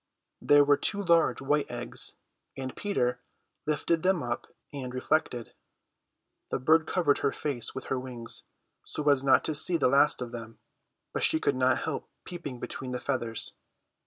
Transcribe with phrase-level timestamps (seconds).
[0.41, 2.13] There were two large white eggs,
[2.57, 3.21] and Peter
[3.67, 5.53] lifted them up and reflected.
[6.49, 8.41] The bird covered her face with her wings,
[8.83, 10.57] so as not to see the last of them;
[11.13, 13.53] but she could not help peeping between the feathers.